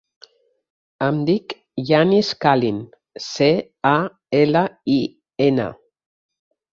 [1.07, 1.51] Em dic
[1.89, 2.79] Yanis Calin:
[3.25, 3.49] ce,
[3.91, 3.95] a,
[4.39, 4.99] ela, i,
[5.49, 5.67] ena.